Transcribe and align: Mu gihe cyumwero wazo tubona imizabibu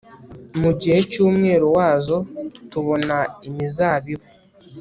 Mu 0.61 0.71
gihe 0.79 0.99
cyumwero 1.11 1.65
wazo 1.77 2.17
tubona 2.71 3.17
imizabibu 3.47 4.25